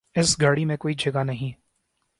اس 0.15 0.41
گاڑی 0.41 0.65
میں 0.65 0.77
کوئی 0.77 0.93
جگہ 0.97 1.23
نہیں 1.23 1.51